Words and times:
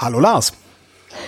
Hallo 0.00 0.18
Lars. 0.18 0.54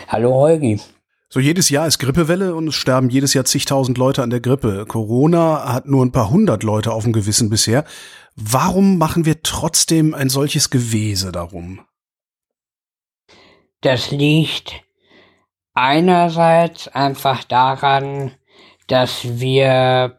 Hallo 0.08 0.32
Holgi. 0.32 0.80
So 1.28 1.40
jedes 1.40 1.68
Jahr 1.68 1.86
ist 1.86 1.98
Grippewelle 1.98 2.54
und 2.54 2.68
es 2.68 2.74
sterben 2.74 3.10
jedes 3.10 3.34
Jahr 3.34 3.44
zigtausend 3.44 3.98
Leute 3.98 4.22
an 4.22 4.30
der 4.30 4.40
Grippe. 4.40 4.86
Corona 4.88 5.74
hat 5.74 5.84
nur 5.84 6.02
ein 6.02 6.10
paar 6.10 6.30
hundert 6.30 6.62
Leute 6.62 6.90
auf 6.90 7.04
dem 7.04 7.12
Gewissen 7.12 7.50
bisher. 7.50 7.84
Warum 8.34 8.96
machen 8.96 9.26
wir 9.26 9.42
trotzdem 9.42 10.14
ein 10.14 10.30
solches 10.30 10.70
Gewese 10.70 11.32
darum? 11.32 11.80
Das 13.82 14.10
liegt 14.10 14.82
einerseits 15.74 16.88
einfach 16.88 17.44
daran, 17.44 18.32
dass 18.86 19.38
wir 19.38 20.18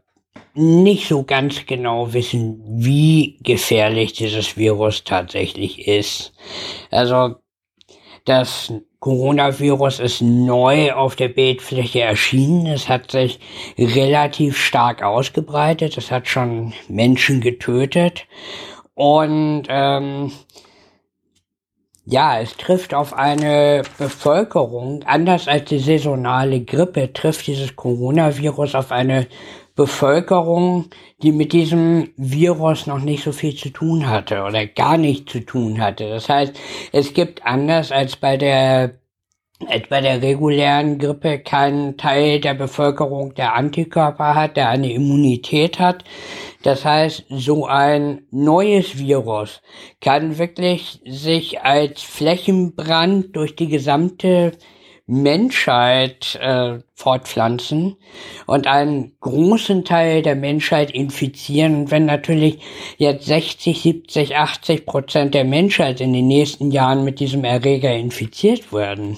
nicht 0.53 1.07
so 1.07 1.23
ganz 1.23 1.65
genau 1.65 2.13
wissen, 2.13 2.61
wie 2.67 3.39
gefährlich 3.41 4.13
dieses 4.13 4.57
Virus 4.57 5.03
tatsächlich 5.03 5.87
ist. 5.87 6.33
Also 6.91 7.37
das 8.25 8.73
Coronavirus 8.99 9.99
ist 9.99 10.21
neu 10.21 10.93
auf 10.93 11.15
der 11.17 11.27
Bildfläche 11.27 12.01
erschienen. 12.01 12.67
Es 12.67 12.87
hat 12.87 13.11
sich 13.11 13.39
relativ 13.77 14.57
stark 14.57 15.03
ausgebreitet. 15.03 15.97
Es 15.97 16.09
hat 16.09 16.27
schon 16.27 16.73
Menschen 16.87 17.41
getötet. 17.41 18.25
Und 18.93 19.63
ähm, 19.67 20.31
ja, 22.05 22.39
es 22.39 22.55
trifft 22.57 22.93
auf 22.93 23.13
eine 23.13 23.83
Bevölkerung, 23.97 25.03
anders 25.03 25.47
als 25.47 25.69
die 25.69 25.79
saisonale 25.79 26.61
Grippe, 26.61 27.13
trifft 27.13 27.47
dieses 27.47 27.75
Coronavirus 27.75 28.75
auf 28.75 28.91
eine 28.91 29.27
Bevölkerung, 29.75 30.89
die 31.21 31.31
mit 31.31 31.51
diesem 31.51 32.09
Virus 32.15 32.85
noch 32.85 32.99
nicht 32.99 33.23
so 33.23 33.31
viel 33.31 33.55
zu 33.55 33.69
tun 33.69 34.07
hatte 34.07 34.43
oder 34.43 34.67
gar 34.67 34.97
nicht 34.97 35.29
zu 35.29 35.39
tun 35.39 35.81
hatte. 35.81 36.09
Das 36.09 36.29
heißt, 36.29 36.53
es 36.91 37.13
gibt 37.13 37.45
anders 37.45 37.91
als 37.91 38.15
bei 38.15 38.37
der 38.37 38.93
etwa 39.69 40.01
der 40.01 40.21
regulären 40.21 40.97
Grippe 40.97 41.39
keinen 41.39 41.97
Teil 41.97 42.39
der 42.39 42.53
Bevölkerung, 42.53 43.33
der 43.33 43.55
Antikörper 43.55 44.35
hat, 44.35 44.57
der 44.57 44.69
eine 44.69 44.91
Immunität 44.91 45.79
hat. 45.79 46.03
Das 46.63 46.85
heißt, 46.85 47.25
so 47.29 47.65
ein 47.65 48.27
neues 48.31 48.97
Virus 48.97 49.61
kann 50.01 50.37
wirklich 50.37 51.01
sich 51.05 51.61
als 51.61 52.01
Flächenbrand 52.01 53.35
durch 53.35 53.55
die 53.55 53.67
gesamte 53.67 54.53
Menschheit 55.05 56.39
äh, 56.41 56.79
fortpflanzen 57.03 57.97
und 58.45 58.65
einen 58.65 59.11
großen 59.19 59.83
Teil 59.83 60.21
der 60.21 60.35
Menschheit 60.35 60.89
infizieren. 60.89 61.75
Und 61.75 61.91
wenn 61.91 62.05
natürlich 62.05 62.59
jetzt 62.97 63.25
60, 63.25 63.81
70, 63.81 64.37
80 64.37 64.85
Prozent 64.85 65.33
der 65.33 65.43
Menschheit 65.43 65.99
in 65.99 66.13
den 66.13 66.27
nächsten 66.27 66.71
Jahren 66.71 67.03
mit 67.03 67.19
diesem 67.19 67.43
Erreger 67.43 67.93
infiziert 67.93 68.71
werden, 68.71 69.17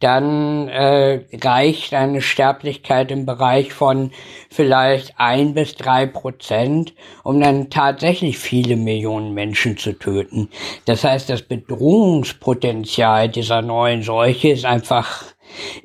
dann 0.00 0.68
äh, 0.68 1.20
reicht 1.42 1.94
eine 1.94 2.20
Sterblichkeit 2.20 3.10
im 3.10 3.24
Bereich 3.24 3.72
von 3.72 4.10
vielleicht 4.50 5.14
ein 5.16 5.54
bis 5.54 5.76
drei 5.76 6.04
Prozent, 6.04 6.92
um 7.22 7.40
dann 7.40 7.70
tatsächlich 7.70 8.36
viele 8.36 8.76
Millionen 8.76 9.32
Menschen 9.32 9.78
zu 9.78 9.94
töten. 9.94 10.50
Das 10.84 11.04
heißt, 11.04 11.30
das 11.30 11.40
Bedrohungspotenzial 11.40 13.30
dieser 13.30 13.62
neuen 13.62 14.02
Seuche 14.02 14.50
ist 14.50 14.66
einfach 14.66 15.33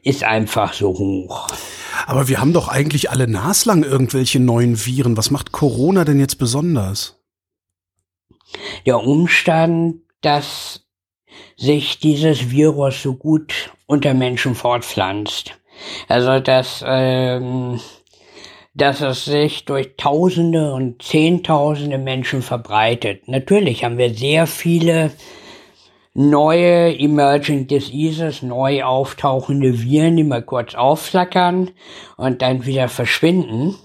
ist 0.04 0.24
einfach 0.24 0.74
so 0.74 0.90
hoch. 0.90 1.48
Aber 2.08 2.28
wir 2.28 2.40
haben 2.40 2.54
doch 2.54 2.68
eigentlich 2.68 3.10
alle 3.12 3.28
naslang 3.28 3.84
irgendwelche 3.84 4.40
neuen 4.40 4.86
Viren. 4.86 5.18
Was 5.18 5.32
macht 5.32 5.52
Corona 5.52 6.06
denn 6.06 6.20
jetzt 6.20 6.38
besonders? 6.38 7.20
Der 8.86 9.04
Umstand, 9.04 9.98
dass 10.22 10.82
sich 11.56 12.00
dieses 12.00 12.52
Virus 12.52 13.02
so 13.04 13.14
gut 13.14 13.72
unter 13.86 14.14
Menschen 14.14 14.56
fortpflanzt. 14.56 15.60
Also 16.08 16.40
dass, 16.40 16.84
ähm, 16.86 17.80
dass 18.74 19.02
es 19.02 19.26
sich 19.26 19.66
durch 19.66 19.96
Tausende 19.98 20.74
und 20.74 21.02
Zehntausende 21.02 21.98
Menschen 21.98 22.42
verbreitet. 22.42 23.28
Natürlich 23.28 23.84
haben 23.84 23.98
wir 23.98 24.14
sehr 24.14 24.48
viele 24.48 25.12
neue 26.20 27.00
Emerging 27.00 27.68
Diseases, 27.68 28.42
neu 28.42 28.84
auftauchende 28.84 29.82
Viren, 29.82 30.18
die 30.18 30.26
mal 30.26 30.44
kurz 30.44 30.76
aufflackern 30.76 31.72
und 32.18 32.42
dann 32.42 32.66
wieder 32.66 32.90
verschwinden. 32.90 33.78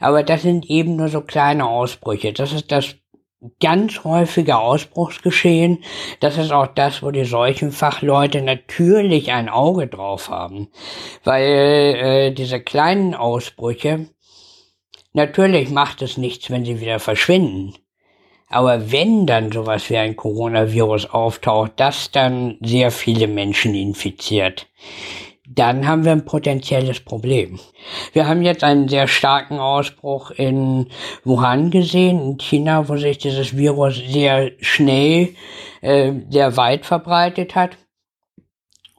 Aber 0.00 0.24
das 0.24 0.42
sind 0.42 0.68
eben 0.68 0.96
nur 0.96 1.06
so 1.06 1.20
kleine 1.20 1.68
Ausbrüche. 1.68 2.32
Das 2.32 2.52
ist 2.52 2.72
das 2.72 2.96
ganz 3.60 4.02
häufige 4.02 4.58
Ausbruchsgeschehen. 4.58 5.84
Das 6.18 6.38
ist 6.38 6.50
auch 6.50 6.66
das, 6.66 7.04
wo 7.04 7.12
die 7.12 7.24
Seuchenfachleute 7.24 8.42
natürlich 8.42 9.30
ein 9.30 9.48
Auge 9.48 9.86
drauf 9.86 10.28
haben. 10.28 10.70
Weil 11.22 11.44
äh, 11.44 12.32
diese 12.32 12.58
kleinen 12.58 13.14
Ausbrüche, 13.14 14.08
natürlich 15.12 15.70
macht 15.70 16.02
es 16.02 16.16
nichts, 16.16 16.50
wenn 16.50 16.64
sie 16.64 16.80
wieder 16.80 16.98
verschwinden. 16.98 17.74
Aber 18.52 18.92
wenn 18.92 19.26
dann 19.26 19.50
sowas 19.50 19.88
wie 19.88 19.96
ein 19.96 20.14
Coronavirus 20.14 21.10
auftaucht, 21.10 21.72
das 21.76 22.10
dann 22.10 22.58
sehr 22.60 22.90
viele 22.90 23.26
Menschen 23.26 23.74
infiziert, 23.74 24.66
dann 25.48 25.86
haben 25.86 26.04
wir 26.04 26.12
ein 26.12 26.26
potenzielles 26.26 27.00
Problem. 27.00 27.58
Wir 28.12 28.28
haben 28.28 28.42
jetzt 28.42 28.62
einen 28.62 28.88
sehr 28.88 29.08
starken 29.08 29.58
Ausbruch 29.58 30.30
in 30.32 30.88
Wuhan 31.24 31.70
gesehen, 31.70 32.20
in 32.20 32.38
China, 32.38 32.88
wo 32.88 32.96
sich 32.96 33.18
dieses 33.18 33.56
Virus 33.56 33.96
sehr 33.96 34.52
schnell, 34.60 35.30
äh, 35.80 36.12
sehr 36.28 36.56
weit 36.56 36.84
verbreitet 36.84 37.54
hat. 37.54 37.78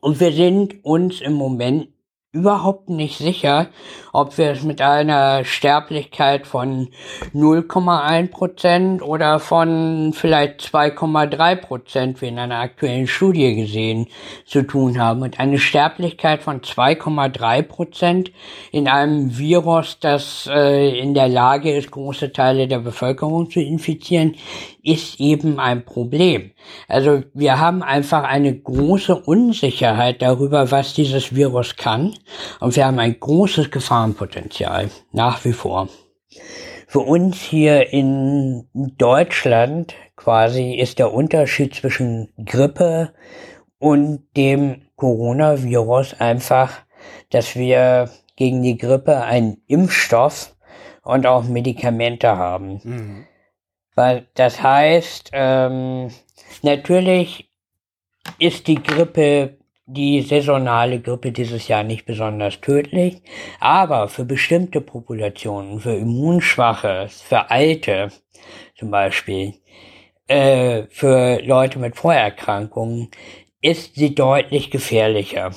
Und 0.02 0.20
wir 0.20 0.32
sind 0.32 0.84
uns 0.84 1.22
im 1.22 1.34
Moment 1.34 1.93
überhaupt 2.34 2.90
nicht 2.90 3.20
sicher, 3.20 3.68
ob 4.12 4.40
wir 4.40 4.50
es 4.50 4.64
mit 4.64 4.82
einer 4.82 5.46
Sterblichkeit 5.46 6.48
von 6.48 6.90
0,1 7.32 8.32
Prozent 8.32 9.04
oder 9.04 9.40
von 9.40 10.14
vielleicht 10.14 10.62
2,3 10.62 11.56
Prozent, 11.56 12.22
wie 12.22 12.30
in 12.30 12.40
einer 12.40 12.60
aktuellen 12.60 13.06
Studie 13.06 13.56
gesehen, 13.56 14.08
zu 14.48 14.64
tun 14.64 15.00
haben. 15.00 15.22
Und 15.22 15.40
eine 15.40 15.60
Sterblichkeit 15.60 16.42
von 16.42 16.62
2,3 16.62 17.62
Prozent 17.62 18.32
in 18.72 18.88
einem 18.88 19.38
Virus, 19.38 20.00
das 20.00 20.50
äh, 20.52 21.00
in 21.00 21.14
der 21.14 21.28
Lage 21.28 21.72
ist, 21.72 21.92
große 21.92 22.34
Teile 22.34 22.68
der 22.68 22.80
Bevölkerung 22.80 23.52
zu 23.52 23.60
infizieren, 23.60 24.36
ist 24.84 25.20
eben 25.20 25.60
ein 25.60 25.86
Problem. 25.86 26.52
Also 26.88 27.24
wir 27.34 27.60
haben 27.60 27.82
einfach 27.82 28.24
eine 28.24 28.54
große 28.54 29.16
Unsicherheit 29.16 30.22
darüber, 30.22 30.72
was 30.72 30.94
dieses 30.94 31.34
Virus 31.34 31.78
kann. 31.78 32.14
Und 32.60 32.76
wir 32.76 32.86
haben 32.86 33.00
ein 33.00 33.20
großes 33.20 33.72
Gefahrenpotenzial, 33.72 34.90
nach 35.14 35.44
wie 35.46 35.54
vor. 35.54 35.88
Für 36.88 37.00
uns 37.00 37.42
hier 37.42 37.92
in 37.92 38.68
Deutschland 38.74 39.96
quasi 40.16 40.74
ist 40.74 41.00
der 41.00 41.14
Unterschied 41.14 41.74
zwischen 41.74 42.30
Grippe 42.46 43.14
und 43.80 44.24
dem 44.36 44.84
Coronavirus 44.96 46.20
einfach, 46.20 46.82
dass 47.30 47.56
wir 47.56 48.10
gegen 48.36 48.62
die 48.62 48.78
Grippe 48.78 49.22
einen 49.22 49.62
Impfstoff 49.68 50.56
und 51.04 51.26
auch 51.26 51.44
Medikamente 51.44 52.38
haben. 52.38 52.82
Mhm. 52.84 53.28
Weil 53.96 54.28
das 54.36 54.62
heißt, 54.62 55.30
ähm, 55.34 56.10
natürlich 56.62 57.50
ist 58.40 58.68
die 58.68 58.82
Grippe, 58.82 59.58
die 59.86 60.22
saisonale 60.22 61.00
Grippe 61.00 61.32
dieses 61.32 61.68
Jahr 61.68 61.84
nicht 61.84 62.06
besonders 62.06 62.62
tödlich, 62.62 63.22
aber 63.60 64.08
für 64.08 64.26
bestimmte 64.26 64.82
Populationen, 64.82 65.80
für 65.80 65.96
Immunschwache, 65.96 67.08
für 67.10 67.52
Alte 67.52 68.10
zum 68.76 68.92
Beispiel, 68.92 69.54
äh, 70.28 70.84
für 70.90 71.42
Leute 71.44 71.80
mit 71.80 71.96
Vorerkrankungen, 71.96 73.10
ist 73.62 73.96
sie 73.96 74.14
deutlich 74.16 74.72
gefährlicher. 74.72 75.52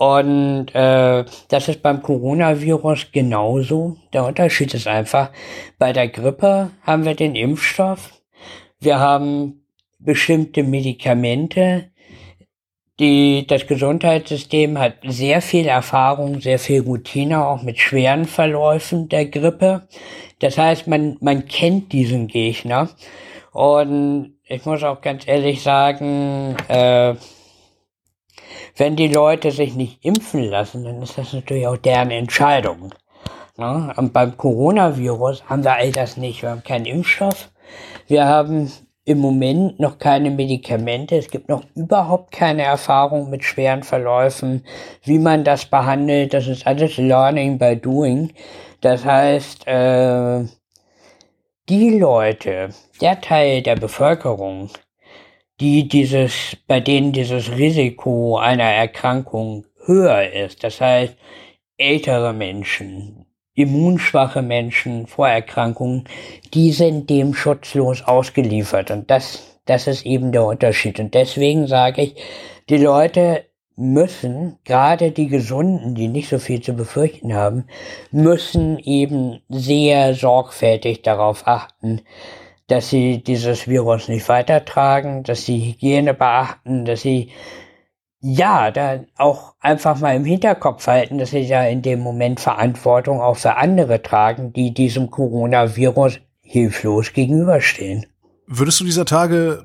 Und 0.00 0.74
äh, 0.74 1.26
das 1.48 1.68
ist 1.68 1.82
beim 1.82 2.00
Coronavirus 2.00 3.12
genauso. 3.12 3.98
Der 4.14 4.24
Unterschied 4.24 4.72
ist 4.72 4.86
einfach, 4.86 5.28
bei 5.78 5.92
der 5.92 6.08
Grippe 6.08 6.70
haben 6.84 7.04
wir 7.04 7.14
den 7.14 7.34
Impfstoff, 7.34 8.10
wir 8.78 8.98
haben 8.98 9.66
bestimmte 9.98 10.62
Medikamente, 10.62 11.90
die, 12.98 13.46
das 13.46 13.66
Gesundheitssystem 13.66 14.78
hat 14.78 14.94
sehr 15.04 15.42
viel 15.42 15.66
Erfahrung, 15.66 16.40
sehr 16.40 16.58
viel 16.58 16.80
Routine 16.80 17.44
auch 17.44 17.60
mit 17.60 17.78
schweren 17.78 18.24
Verläufen 18.24 19.10
der 19.10 19.26
Grippe. 19.26 19.86
Das 20.38 20.56
heißt, 20.56 20.86
man, 20.86 21.18
man 21.20 21.44
kennt 21.44 21.92
diesen 21.92 22.26
Gegner. 22.26 22.88
Und 23.52 24.38
ich 24.46 24.64
muss 24.64 24.82
auch 24.82 25.02
ganz 25.02 25.28
ehrlich 25.28 25.62
sagen, 25.62 26.56
äh, 26.68 27.16
wenn 28.76 28.96
die 28.96 29.08
Leute 29.08 29.50
sich 29.50 29.74
nicht 29.74 30.04
impfen 30.04 30.44
lassen, 30.44 30.84
dann 30.84 31.02
ist 31.02 31.18
das 31.18 31.32
natürlich 31.32 31.66
auch 31.66 31.76
deren 31.76 32.10
Entscheidung. 32.10 32.94
Ne? 33.56 33.92
Und 33.96 34.12
beim 34.12 34.36
Coronavirus 34.36 35.44
haben 35.48 35.64
wir 35.64 35.74
all 35.74 35.92
das 35.92 36.16
nicht. 36.16 36.42
Wir 36.42 36.50
haben 36.50 36.64
keinen 36.64 36.86
Impfstoff. 36.86 37.50
Wir 38.06 38.26
haben 38.26 38.72
im 39.04 39.18
Moment 39.18 39.80
noch 39.80 39.98
keine 39.98 40.30
Medikamente. 40.30 41.16
Es 41.16 41.30
gibt 41.30 41.48
noch 41.48 41.64
überhaupt 41.74 42.32
keine 42.32 42.62
Erfahrung 42.62 43.28
mit 43.30 43.44
schweren 43.44 43.82
Verläufen, 43.82 44.64
wie 45.02 45.18
man 45.18 45.44
das 45.44 45.66
behandelt. 45.66 46.32
Das 46.32 46.46
ist 46.46 46.66
alles 46.66 46.96
Learning 46.96 47.58
by 47.58 47.76
Doing. 47.76 48.32
Das 48.80 49.04
heißt, 49.04 49.66
äh, 49.66 50.44
die 51.68 51.98
Leute, 51.98 52.70
der 53.00 53.20
Teil 53.20 53.62
der 53.62 53.76
Bevölkerung, 53.76 54.70
die 55.60 55.86
dieses, 55.88 56.56
bei 56.66 56.80
denen 56.80 57.12
dieses 57.12 57.56
Risiko 57.56 58.38
einer 58.38 58.64
Erkrankung 58.64 59.66
höher 59.84 60.32
ist, 60.32 60.64
das 60.64 60.80
heißt 60.80 61.14
ältere 61.76 62.32
Menschen, 62.32 63.26
immunschwache 63.54 64.42
Menschen, 64.42 65.06
Vorerkrankungen, 65.06 66.04
die 66.54 66.72
sind 66.72 67.10
dem 67.10 67.34
schutzlos 67.34 68.02
ausgeliefert. 68.02 68.90
Und 68.90 69.10
das, 69.10 69.60
das 69.66 69.86
ist 69.86 70.06
eben 70.06 70.32
der 70.32 70.44
Unterschied. 70.44 70.98
Und 70.98 71.14
deswegen 71.14 71.66
sage 71.66 72.02
ich, 72.02 72.14
die 72.68 72.78
Leute 72.78 73.44
müssen, 73.76 74.58
gerade 74.64 75.10
die 75.10 75.28
Gesunden, 75.28 75.94
die 75.94 76.08
nicht 76.08 76.28
so 76.28 76.38
viel 76.38 76.60
zu 76.60 76.74
befürchten 76.74 77.34
haben, 77.34 77.64
müssen 78.10 78.78
eben 78.78 79.40
sehr 79.48 80.14
sorgfältig 80.14 81.02
darauf 81.02 81.46
achten, 81.46 82.02
dass 82.70 82.90
sie 82.90 83.22
dieses 83.22 83.66
Virus 83.66 84.08
nicht 84.08 84.28
weitertragen, 84.28 85.24
dass 85.24 85.44
sie 85.44 85.58
Hygiene 85.58 86.14
beachten, 86.14 86.84
dass 86.84 87.02
sie 87.02 87.30
ja, 88.22 88.70
da 88.70 89.00
auch 89.16 89.54
einfach 89.60 89.98
mal 89.98 90.14
im 90.14 90.26
Hinterkopf 90.26 90.86
halten, 90.86 91.18
dass 91.18 91.30
sie 91.30 91.38
ja 91.38 91.64
in 91.64 91.80
dem 91.80 92.00
Moment 92.00 92.38
Verantwortung 92.38 93.20
auch 93.20 93.36
für 93.36 93.56
andere 93.56 94.02
tragen, 94.02 94.52
die 94.52 94.74
diesem 94.74 95.10
Coronavirus 95.10 96.20
hilflos 96.42 97.12
gegenüberstehen. 97.14 98.06
Würdest 98.46 98.78
du 98.80 98.84
dieser 98.84 99.06
Tage 99.06 99.64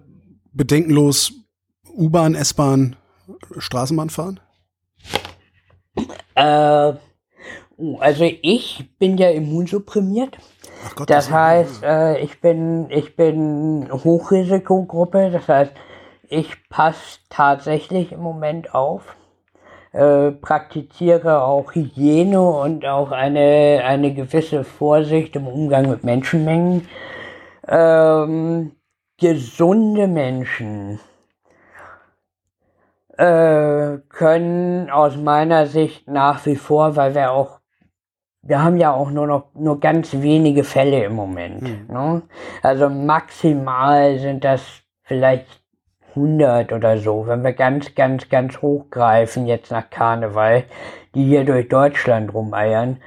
bedenkenlos 0.54 1.34
U-Bahn, 1.98 2.34
S-Bahn, 2.34 2.96
Straßenbahn 3.57 4.10
fahren? 4.10 4.40
Äh, 6.36 6.94
also 8.00 8.24
ich 8.24 8.89
bin 9.00 9.18
ja 9.18 9.30
immunsupprimiert. 9.30 10.38
Gott, 10.95 11.10
das, 11.10 11.25
das 11.25 11.31
heißt, 11.31 11.83
äh, 11.83 12.19
ich 12.19 12.39
bin 12.42 12.89
ich 12.89 13.16
bin 13.16 13.89
Hochrisikogruppe. 13.92 15.31
Das 15.31 15.48
heißt, 15.48 15.72
ich 16.30 16.69
passe 16.69 17.19
tatsächlich 17.30 18.12
im 18.12 18.22
Moment 18.22 18.74
auf, 18.74 19.16
äh, 19.92 20.31
praktiziere 20.31 21.44
auch 21.44 21.74
Hygiene 21.74 22.42
und 22.42 22.86
auch 22.86 23.12
eine, 23.12 23.81
eine 23.86 24.13
gewisse 24.13 24.63
Vorsicht 24.63 25.36
im 25.36 25.48
Umgang 25.48 25.89
mit 25.89 26.04
Menschenmengen. 26.04 26.88
Ähm, 27.68 28.71
gesunde 29.18 30.07
Menschen 30.07 31.00
äh, 33.18 33.98
können 34.10 34.89
aus 34.89 35.16
meiner 35.16 35.68
Sicht 35.68 36.07
nach 36.07 36.45
wie 36.45 36.56
vor, 36.56 36.95
weil 36.95 37.16
wir 37.16 37.31
auch 37.31 37.60
wir 38.45 38.63
haben 38.63 38.77
ja 38.77 38.94
auch 38.94 39.12
nur 39.12 39.27
noch 39.27 39.45
nur 39.56 39.80
ganz 39.80 40.13
wenige 40.13 40.63
Fälle 40.63 41.03
im 41.03 41.13
Moment. 41.13 41.63
Mhm. 41.63 41.88
Ne? 41.94 42.21
Also 42.62 42.89
maximal 42.89 44.18
sind 44.19 44.44
das 44.44 44.62
vielleicht 45.03 45.47
100 46.09 46.71
oder 46.71 46.97
so, 46.97 47.27
wenn 47.27 47.44
wir 47.44 47.53
ganz, 47.53 47.94
ganz, 47.94 48.30
ganz 48.30 48.62
hochgreifen 48.62 49.47
jetzt 49.47 49.71
nach 49.71 49.89
Karneval, 49.89 50.63
die 51.13 51.25
hier 51.25 51.44
durch 51.44 51.68
Deutschland 51.68 52.33
rumeiern, 52.33 53.01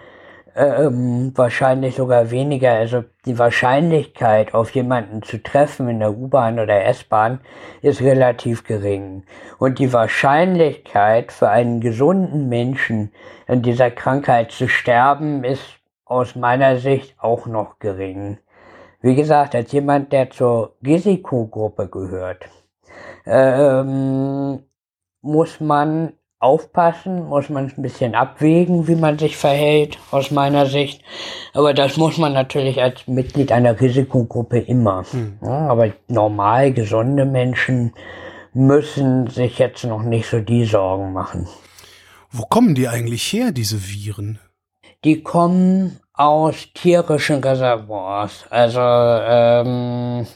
ähm, 0.59 1.33
wahrscheinlich 1.37 1.95
sogar 1.95 2.31
weniger. 2.31 2.73
Also 2.73 3.05
die 3.27 3.39
Wahrscheinlichkeit, 3.39 4.55
auf 4.55 4.71
jemanden 4.71 5.23
zu 5.23 5.43
treffen 5.43 5.89
in 5.89 6.01
der 6.01 6.13
U-Bahn 6.13 6.59
oder 6.59 6.85
S-Bahn, 6.85 7.41
ist 7.81 8.01
relativ 8.03 8.65
gering. 8.65 9.25
Und 9.59 9.79
die 9.79 9.93
Wahrscheinlichkeit 9.93 11.31
für 11.31 11.49
einen 11.49 11.81
gesunden 11.81 12.49
Menschen 12.49 13.13
an 13.47 13.63
dieser 13.63 13.91
Krankheit 13.91 14.51
zu 14.51 14.69
sterben, 14.69 15.45
ist 15.45 15.65
aus 16.05 16.35
meiner 16.35 16.79
Sicht 16.79 17.15
auch 17.19 17.47
noch 17.47 17.79
gering. 17.79 18.39
Wie 19.01 19.15
gesagt, 19.15 19.55
als 19.55 19.71
jemand, 19.71 20.13
der 20.13 20.31
zur 20.31 20.75
Risikogruppe 20.85 21.89
gehört, 21.89 22.47
ähm, 23.27 24.65
muss 25.21 25.61
man 25.61 26.15
aufpassen, 26.40 27.26
muss 27.29 27.49
man 27.49 27.73
ein 27.76 27.82
bisschen 27.82 28.14
abwägen, 28.14 28.87
wie 28.87 28.94
man 28.94 29.19
sich 29.19 29.37
verhält, 29.37 29.99
aus 30.11 30.31
meiner 30.31 30.67
Sicht. 30.67 31.02
Aber 31.52 31.75
das 31.75 31.96
muss 31.96 32.17
man 32.17 32.32
natürlich 32.32 32.81
als 32.81 33.06
Mitglied 33.08 33.50
einer 33.50 33.81
Risikogruppe 33.81 34.58
immer. 34.58 35.05
Hm. 35.11 35.38
Ja, 35.43 35.69
aber 35.69 35.93
normal 36.06 36.73
gesunde 36.73 37.25
Menschen 37.25 37.93
müssen 38.55 39.29
sich 39.29 39.58
jetzt 39.58 39.85
noch 39.85 40.02
nicht 40.02 40.29
so 40.29 40.40
die 40.40 40.64
Sorgen 40.64 41.12
machen. 41.12 41.49
Wo 42.31 42.44
kommen 42.44 42.75
die 42.75 42.88
eigentlich 42.88 43.32
her, 43.32 43.52
diese 43.52 43.88
Viren? 43.88 44.38
Die 45.05 45.23
kommen 45.23 45.99
aus 46.12 46.73
tierischen 46.75 47.43
Reservoirs. 47.43 48.44
Also 48.50 48.81
ähm, 48.81 50.26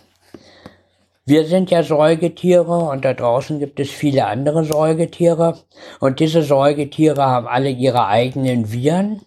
wir 1.25 1.45
sind 1.47 1.71
ja 1.71 1.83
Säugetiere 1.83 2.79
und 2.91 3.05
da 3.05 3.15
draußen 3.15 3.61
gibt 3.61 3.79
es 3.79 3.91
viele 3.91 4.27
andere 4.27 4.65
Säugetiere. 4.65 5.59
Und 6.01 6.21
diese 6.21 6.43
Säugetiere 6.43 7.23
haben 7.23 7.47
alle 7.47 7.71
ihre 7.71 8.07
eigenen 8.07 8.73
Viren. 8.73 9.21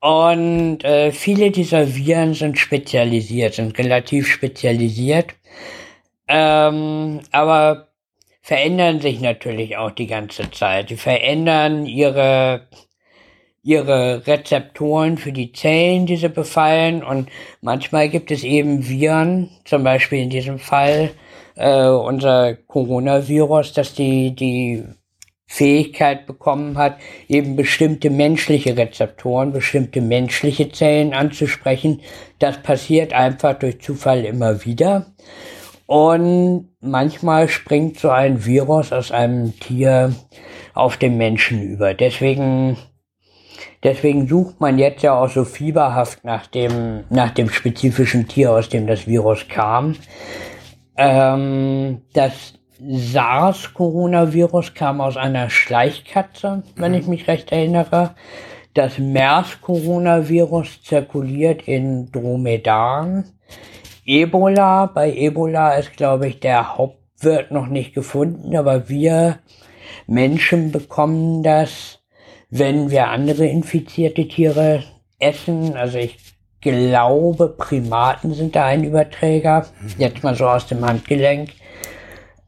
Und 0.00 0.84
äh, 0.84 1.12
viele 1.12 1.50
dieser 1.50 1.94
Viren 1.94 2.34
sind 2.34 2.58
spezialisiert, 2.58 3.54
sind 3.54 3.78
relativ 3.78 4.28
spezialisiert, 4.28 5.34
ähm, 6.28 7.20
aber 7.32 7.88
verändern 8.42 9.00
sich 9.00 9.20
natürlich 9.20 9.76
auch 9.76 9.90
die 9.90 10.06
ganze 10.06 10.50
Zeit. 10.50 10.90
Sie 10.90 10.96
verändern 10.96 11.86
ihre 11.86 12.68
ihre 13.66 14.24
Rezeptoren 14.28 15.18
für 15.18 15.32
die 15.32 15.52
Zellen, 15.52 16.06
die 16.06 16.16
sie 16.16 16.28
befallen. 16.28 17.02
Und 17.02 17.28
manchmal 17.60 18.08
gibt 18.08 18.30
es 18.30 18.44
eben 18.44 18.88
Viren, 18.88 19.50
zum 19.64 19.82
Beispiel 19.82 20.20
in 20.22 20.30
diesem 20.30 20.60
Fall 20.60 21.10
äh, 21.56 21.88
unser 21.88 22.54
Coronavirus, 22.54 23.72
dass 23.72 23.92
die, 23.92 24.36
die 24.36 24.84
Fähigkeit 25.48 26.26
bekommen 26.26 26.78
hat, 26.78 26.98
eben 27.26 27.56
bestimmte 27.56 28.08
menschliche 28.08 28.76
Rezeptoren, 28.76 29.52
bestimmte 29.52 30.00
menschliche 30.00 30.70
Zellen 30.70 31.12
anzusprechen. 31.12 32.02
Das 32.38 32.62
passiert 32.62 33.12
einfach 33.12 33.58
durch 33.58 33.80
Zufall 33.80 34.24
immer 34.24 34.64
wieder. 34.64 35.06
Und 35.86 36.68
manchmal 36.80 37.48
springt 37.48 37.98
so 37.98 38.10
ein 38.10 38.44
Virus 38.44 38.92
aus 38.92 39.10
einem 39.10 39.58
Tier 39.58 40.14
auf 40.72 40.96
den 40.96 41.16
Menschen 41.16 41.62
über. 41.62 41.94
Deswegen 41.94 42.76
Deswegen 43.82 44.26
sucht 44.26 44.60
man 44.60 44.78
jetzt 44.78 45.02
ja 45.02 45.14
auch 45.18 45.28
so 45.28 45.44
fieberhaft 45.44 46.24
nach 46.24 46.46
dem, 46.46 47.04
nach 47.10 47.30
dem 47.30 47.50
spezifischen 47.50 48.26
Tier, 48.26 48.52
aus 48.52 48.68
dem 48.68 48.86
das 48.86 49.06
Virus 49.06 49.48
kam. 49.48 49.96
Ähm, 50.96 52.02
das 52.12 52.54
SARS-Coronavirus 52.80 54.74
kam 54.74 55.00
aus 55.00 55.16
einer 55.16 55.50
Schleichkatze, 55.50 56.62
wenn 56.76 56.94
ich 56.94 57.06
mich 57.06 57.28
recht 57.28 57.52
erinnere. 57.52 58.14
Das 58.74 58.98
MERS-Coronavirus 58.98 60.82
zirkuliert 60.82 61.66
in 61.66 62.10
Dromedaren. 62.12 63.24
Ebola, 64.04 64.86
bei 64.86 65.12
Ebola 65.12 65.74
ist, 65.74 65.96
glaube 65.96 66.28
ich, 66.28 66.40
der 66.40 66.76
Hauptwirt 66.76 67.50
noch 67.50 67.66
nicht 67.66 67.94
gefunden, 67.94 68.54
aber 68.56 68.88
wir 68.88 69.38
Menschen 70.06 70.70
bekommen 70.70 71.42
das 71.42 71.95
wenn 72.50 72.90
wir 72.90 73.08
andere 73.08 73.46
infizierte 73.46 74.28
Tiere 74.28 74.82
essen. 75.18 75.76
Also 75.76 75.98
ich 75.98 76.18
glaube, 76.60 77.48
Primaten 77.48 78.34
sind 78.34 78.56
da 78.56 78.66
ein 78.66 78.84
Überträger. 78.84 79.66
Jetzt 79.98 80.22
mal 80.22 80.34
so 80.34 80.48
aus 80.48 80.66
dem 80.66 80.84
Handgelenk. 80.84 81.50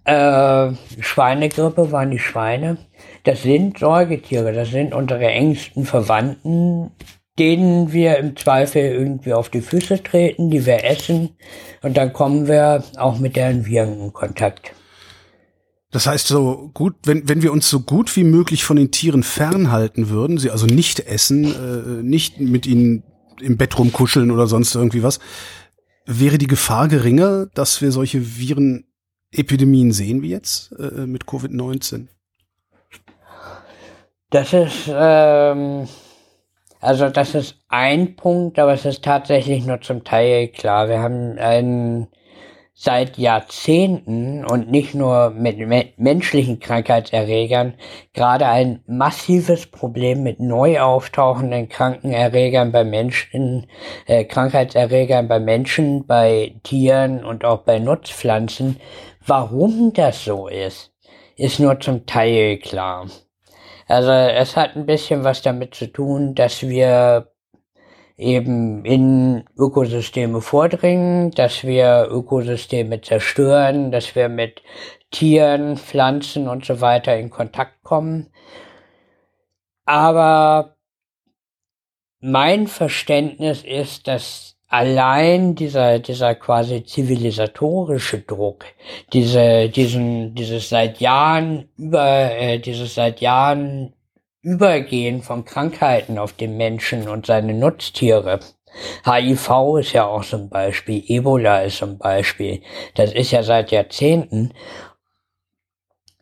Äh, 0.04 0.72
Schweinegrippe 1.00 1.92
waren 1.92 2.10
die 2.10 2.18
Schweine. 2.18 2.78
Das 3.24 3.42
sind 3.42 3.78
Säugetiere, 3.78 4.52
das 4.52 4.70
sind 4.70 4.94
unsere 4.94 5.26
engsten 5.26 5.84
Verwandten, 5.84 6.90
denen 7.38 7.92
wir 7.92 8.16
im 8.16 8.34
Zweifel 8.36 8.82
irgendwie 8.82 9.34
auf 9.34 9.50
die 9.50 9.60
Füße 9.60 10.02
treten, 10.02 10.50
die 10.50 10.64
wir 10.64 10.84
essen. 10.84 11.36
Und 11.82 11.96
dann 11.96 12.12
kommen 12.12 12.48
wir 12.48 12.82
auch 12.96 13.18
mit 13.18 13.36
deren 13.36 13.66
Viren 13.66 14.00
in 14.00 14.12
Kontakt. 14.12 14.72
Das 15.90 16.06
heißt, 16.06 16.26
so 16.26 16.70
gut, 16.74 16.96
wenn, 17.04 17.28
wenn 17.28 17.42
wir 17.42 17.52
uns 17.52 17.70
so 17.70 17.80
gut 17.80 18.14
wie 18.16 18.24
möglich 18.24 18.64
von 18.64 18.76
den 18.76 18.90
Tieren 18.90 19.22
fernhalten 19.22 20.10
würden, 20.10 20.36
sie 20.36 20.50
also 20.50 20.66
nicht 20.66 21.00
essen, 21.00 21.44
äh, 21.44 22.02
nicht 22.02 22.40
mit 22.40 22.66
ihnen 22.66 23.04
im 23.40 23.56
Bett 23.56 23.78
rumkuscheln 23.78 24.30
oder 24.30 24.46
sonst 24.46 24.74
irgendwie 24.74 25.02
was, 25.02 25.18
wäre 26.04 26.36
die 26.36 26.46
Gefahr 26.46 26.88
geringer, 26.88 27.46
dass 27.54 27.80
wir 27.80 27.90
solche 27.90 28.38
Virenepidemien 28.38 29.92
sehen 29.92 30.22
wie 30.22 30.30
jetzt 30.30 30.72
äh, 30.72 31.06
mit 31.06 31.24
Covid-19? 31.24 32.08
Das 34.30 34.52
ist, 34.52 34.90
ähm, 34.92 35.88
also 36.80 37.08
das 37.08 37.34
ist 37.34 37.56
ein 37.68 38.14
Punkt, 38.16 38.58
aber 38.58 38.74
es 38.74 38.84
ist 38.84 39.02
tatsächlich 39.02 39.64
nur 39.64 39.80
zum 39.80 40.04
Teil 40.04 40.48
klar. 40.48 40.88
Wir 40.88 40.98
haben 40.98 41.38
einen 41.38 42.08
seit 42.80 43.18
Jahrzehnten 43.18 44.44
und 44.44 44.70
nicht 44.70 44.94
nur 44.94 45.30
mit 45.30 45.58
me 45.58 45.86
menschlichen 45.96 46.60
Krankheitserregern 46.60 47.74
gerade 48.14 48.46
ein 48.46 48.84
massives 48.86 49.66
Problem 49.66 50.22
mit 50.22 50.38
neu 50.38 50.78
auftauchenden 50.78 51.68
Krankenerregern 51.68 52.70
bei 52.70 52.84
Menschen, 52.84 53.66
äh, 54.06 54.24
Krankheitserregern 54.24 55.26
bei 55.26 55.40
Menschen, 55.40 56.06
bei 56.06 56.54
Tieren 56.62 57.24
und 57.24 57.44
auch 57.44 57.62
bei 57.62 57.80
Nutzpflanzen. 57.80 58.76
Warum 59.26 59.92
das 59.92 60.24
so 60.24 60.46
ist, 60.46 60.92
ist 61.34 61.58
nur 61.58 61.80
zum 61.80 62.06
Teil 62.06 62.58
klar. 62.58 63.08
Also 63.88 64.12
es 64.12 64.56
hat 64.56 64.76
ein 64.76 64.86
bisschen 64.86 65.24
was 65.24 65.42
damit 65.42 65.74
zu 65.74 65.88
tun, 65.88 66.36
dass 66.36 66.62
wir 66.62 67.32
eben 68.18 68.84
in 68.84 69.44
Ökosysteme 69.56 70.40
vordringen, 70.40 71.30
dass 71.30 71.64
wir 71.64 72.08
Ökosysteme 72.10 73.00
zerstören, 73.00 73.92
dass 73.92 74.14
wir 74.16 74.28
mit 74.28 74.62
Tieren, 75.10 75.76
Pflanzen 75.76 76.48
und 76.48 76.66
so 76.66 76.80
weiter 76.80 77.16
in 77.16 77.30
Kontakt 77.30 77.82
kommen. 77.84 78.26
Aber 79.86 80.76
mein 82.20 82.66
Verständnis 82.66 83.62
ist, 83.62 84.08
dass 84.08 84.56
allein 84.68 85.54
dieser, 85.54 86.00
dieser 86.00 86.34
quasi 86.34 86.84
zivilisatorische 86.84 88.20
Druck, 88.20 88.66
diese, 89.12 89.68
diesen, 89.70 90.34
dieses 90.34 90.68
seit 90.68 91.00
Jahren 91.00 91.68
über, 91.78 92.32
äh, 92.32 92.58
dieses 92.58 92.94
seit 92.94 93.20
Jahren 93.20 93.94
Übergehen 94.42 95.22
von 95.22 95.44
Krankheiten 95.44 96.18
auf 96.18 96.32
den 96.32 96.56
Menschen 96.56 97.08
und 97.08 97.26
seine 97.26 97.54
Nutztiere. 97.54 98.40
HIV 99.04 99.78
ist 99.80 99.92
ja 99.92 100.04
auch 100.04 100.32
ein 100.32 100.48
Beispiel, 100.48 101.02
Ebola 101.06 101.62
ist 101.62 101.82
ein 101.82 101.98
Beispiel. 101.98 102.62
Das 102.94 103.12
ist 103.12 103.32
ja 103.32 103.42
seit 103.42 103.72
Jahrzehnten. 103.72 104.52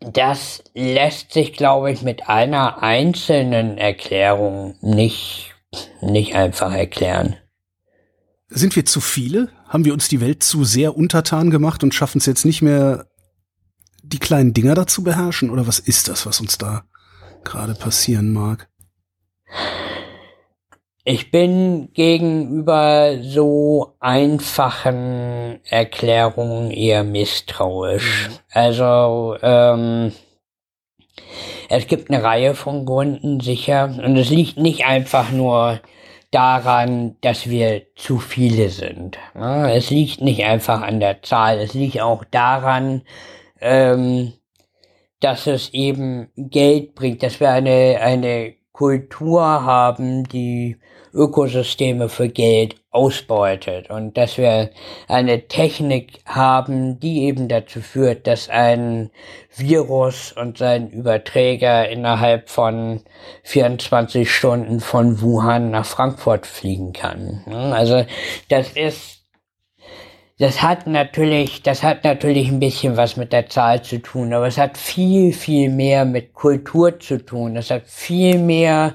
Das 0.00 0.62
lässt 0.74 1.32
sich, 1.32 1.52
glaube 1.52 1.90
ich, 1.92 2.02
mit 2.02 2.28
einer 2.28 2.82
einzelnen 2.82 3.76
Erklärung 3.76 4.76
nicht, 4.80 5.54
nicht 6.00 6.34
einfach 6.34 6.72
erklären. 6.72 7.36
Sind 8.48 8.76
wir 8.76 8.84
zu 8.84 9.00
viele? 9.00 9.48
Haben 9.68 9.84
wir 9.84 9.92
uns 9.92 10.08
die 10.08 10.20
Welt 10.20 10.42
zu 10.42 10.64
sehr 10.64 10.96
untertan 10.96 11.50
gemacht 11.50 11.82
und 11.82 11.94
schaffen 11.94 12.18
es 12.18 12.26
jetzt 12.26 12.44
nicht 12.44 12.62
mehr, 12.62 13.06
die 14.02 14.20
kleinen 14.20 14.54
Dinger 14.54 14.74
da 14.74 14.86
zu 14.86 15.02
beherrschen? 15.02 15.50
Oder 15.50 15.66
was 15.66 15.80
ist 15.80 16.08
das, 16.08 16.24
was 16.24 16.40
uns 16.40 16.56
da 16.56 16.84
gerade 17.46 17.74
passieren 17.74 18.32
mag? 18.32 18.68
Ich 21.04 21.30
bin 21.30 21.92
gegenüber 21.92 23.18
so 23.22 23.94
einfachen 24.00 25.60
Erklärungen 25.70 26.72
eher 26.72 27.04
misstrauisch. 27.04 28.28
Mhm. 28.28 28.34
Also, 28.50 29.36
ähm, 29.40 30.12
es 31.68 31.86
gibt 31.86 32.10
eine 32.10 32.22
Reihe 32.22 32.54
von 32.54 32.84
Gründen 32.86 33.40
sicher. 33.40 33.84
Und 33.84 34.16
es 34.16 34.30
liegt 34.30 34.58
nicht 34.58 34.84
einfach 34.84 35.30
nur 35.30 35.80
daran, 36.30 37.16
dass 37.20 37.48
wir 37.48 37.82
zu 37.94 38.18
viele 38.18 38.68
sind. 38.68 39.16
Es 39.34 39.90
liegt 39.90 40.20
nicht 40.20 40.44
einfach 40.44 40.82
an 40.82 41.00
der 41.00 41.22
Zahl. 41.22 41.58
Es 41.58 41.72
liegt 41.72 42.00
auch 42.00 42.24
daran, 42.24 43.02
ähm, 43.60 44.32
dass 45.20 45.46
es 45.46 45.70
eben 45.72 46.28
Geld 46.36 46.94
bringt, 46.94 47.22
dass 47.22 47.40
wir 47.40 47.50
eine, 47.50 47.98
eine 48.00 48.54
Kultur 48.72 49.42
haben, 49.42 50.24
die 50.24 50.76
Ökosysteme 51.14 52.10
für 52.10 52.28
Geld 52.28 52.76
ausbeutet 52.90 53.88
und 53.88 54.18
dass 54.18 54.36
wir 54.36 54.70
eine 55.08 55.48
Technik 55.48 56.20
haben, 56.26 57.00
die 57.00 57.22
eben 57.22 57.48
dazu 57.48 57.80
führt, 57.80 58.26
dass 58.26 58.50
ein 58.50 59.10
Virus 59.54 60.32
und 60.32 60.58
sein 60.58 60.90
Überträger 60.90 61.88
innerhalb 61.88 62.50
von 62.50 63.00
24 63.44 64.30
Stunden 64.30 64.80
von 64.80 65.22
Wuhan 65.22 65.70
nach 65.70 65.86
Frankfurt 65.86 66.46
fliegen 66.46 66.92
kann. 66.92 67.44
Also 67.46 68.04
das 68.50 68.72
ist 68.72 69.15
das 70.38 70.62
hat 70.62 70.86
natürlich, 70.86 71.62
das 71.62 71.82
hat 71.82 72.04
natürlich 72.04 72.48
ein 72.48 72.60
bisschen 72.60 72.96
was 72.96 73.16
mit 73.16 73.32
der 73.32 73.48
Zahl 73.48 73.82
zu 73.82 74.02
tun, 74.02 74.34
aber 74.34 74.46
es 74.46 74.58
hat 74.58 74.76
viel, 74.76 75.32
viel 75.32 75.70
mehr 75.70 76.04
mit 76.04 76.34
Kultur 76.34 77.00
zu 77.00 77.24
tun. 77.24 77.56
Es 77.56 77.70
hat 77.70 77.86
viel 77.86 78.38
mehr 78.38 78.94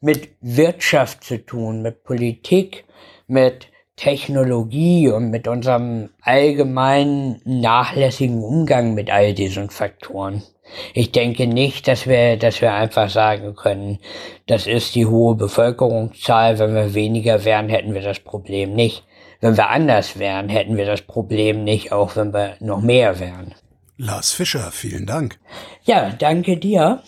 mit 0.00 0.30
Wirtschaft 0.42 1.24
zu 1.24 1.44
tun, 1.44 1.80
mit 1.80 2.04
Politik, 2.04 2.84
mit 3.26 3.68
Technologie 3.96 5.08
und 5.08 5.30
mit 5.30 5.48
unserem 5.48 6.10
allgemeinen 6.20 7.40
nachlässigen 7.44 8.42
Umgang 8.42 8.92
mit 8.92 9.10
all 9.10 9.32
diesen 9.32 9.70
Faktoren. 9.70 10.42
Ich 10.92 11.12
denke 11.12 11.46
nicht, 11.46 11.88
dass 11.88 12.06
wir, 12.06 12.36
dass 12.36 12.60
wir 12.60 12.72
einfach 12.72 13.10
sagen 13.10 13.54
können, 13.54 13.98
das 14.46 14.66
ist 14.66 14.94
die 14.94 15.06
hohe 15.06 15.34
Bevölkerungszahl. 15.34 16.58
Wenn 16.58 16.74
wir 16.74 16.94
weniger 16.94 17.44
wären, 17.44 17.68
hätten 17.68 17.94
wir 17.94 18.02
das 18.02 18.20
Problem 18.20 18.74
nicht. 18.74 19.04
Wenn 19.40 19.56
wir 19.56 19.68
anders 19.68 20.18
wären, 20.18 20.48
hätten 20.48 20.76
wir 20.76 20.86
das 20.86 21.02
Problem 21.02 21.64
nicht, 21.64 21.92
auch 21.92 22.16
wenn 22.16 22.32
wir 22.32 22.56
noch 22.60 22.80
mehr 22.80 23.20
wären. 23.20 23.54
Lars 23.96 24.32
Fischer, 24.32 24.70
vielen 24.72 25.06
Dank. 25.06 25.38
Ja, 25.84 26.10
danke 26.10 26.56
dir. 26.56 27.02